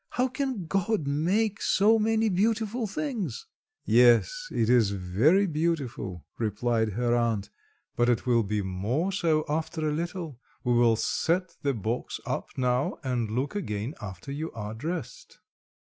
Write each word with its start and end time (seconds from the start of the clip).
"How 0.09 0.27
can 0.29 0.65
God 0.65 1.05
make 1.05 1.61
so 1.61 1.99
many 1.99 2.27
beautiful 2.29 2.87
things?" 2.87 3.45
"Yes, 3.85 4.47
it 4.51 4.67
is 4.67 4.89
very 4.89 5.45
beautiful," 5.45 6.25
replied 6.39 6.93
her 6.93 7.15
aunt, 7.15 7.51
"but 7.95 8.09
it 8.09 8.25
will 8.25 8.41
be 8.41 8.63
more 8.63 9.11
so 9.11 9.45
after 9.47 9.87
a 9.87 9.93
little; 9.93 10.39
we 10.63 10.73
will 10.73 10.95
set 10.95 11.55
the 11.61 11.75
box 11.75 12.19
up 12.25 12.49
now 12.57 12.97
and 13.03 13.29
look 13.29 13.53
again 13.55 13.93
after 14.01 14.31
you 14.31 14.51
are 14.53 14.73
dressed." 14.73 15.37